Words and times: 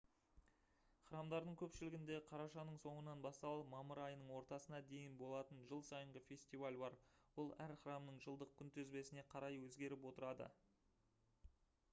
храмдардың 1.09 1.57
көпшілігінде 1.61 2.15
қарашаның 2.29 2.79
соңынан 2.85 3.21
басталып 3.25 3.69
мамыр 3.73 4.01
айының 4.07 4.31
ортасына 4.39 4.79
дейін 4.93 5.19
болатын 5.21 5.61
жыл 5.73 5.85
сайынғы 5.91 6.25
фестиваль 6.31 6.81
бар 6.87 6.97
ол 7.45 7.53
әр 7.69 7.77
храмның 7.85 8.19
жылдық 8.27 8.57
күнтізбесіне 8.65 9.29
қарай 9.37 9.63
өзгеріп 9.69 10.09
отырады 10.13 10.53